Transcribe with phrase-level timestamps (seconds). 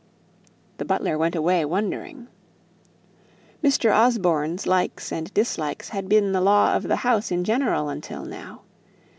[0.79, 2.27] The butler went away wondering.
[3.63, 3.95] "Mr.
[3.95, 8.61] Osborne's" likes and dislikes had been the law of the house in general until now.